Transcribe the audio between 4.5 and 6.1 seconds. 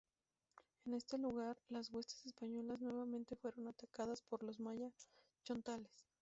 maya-chontales.